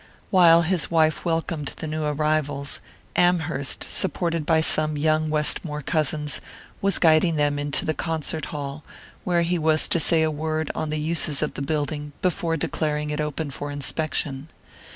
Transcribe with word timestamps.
While 0.31 0.63
his 0.63 0.89
wife 0.89 1.25
welcomed 1.25 1.73
the 1.77 1.85
new 1.85 2.03
arrivals, 2.05 2.81
Amherst, 3.15 3.83
supported 3.83 4.47
by 4.47 4.59
some 4.59 4.97
young 4.97 5.29
Westmore 5.29 5.83
cousins, 5.83 6.41
was 6.81 6.97
guiding 6.97 7.35
them 7.35 7.59
into 7.59 7.85
the 7.85 7.93
concert 7.93 8.45
hall, 8.45 8.83
where 9.25 9.43
he 9.43 9.59
was 9.59 9.87
to 9.89 9.99
say 9.99 10.23
a 10.23 10.31
word 10.31 10.71
on 10.73 10.89
the 10.89 10.99
uses 10.99 11.43
of 11.43 11.53
the 11.53 11.61
building 11.61 12.13
before 12.23 12.57
declaring 12.57 13.11
it 13.11 13.21
open 13.21 13.51
for 13.51 13.69
inspection. 13.69 14.49